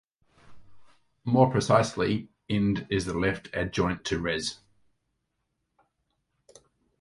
[1.25, 4.57] More precisely, Ind is the left adjoint to Res.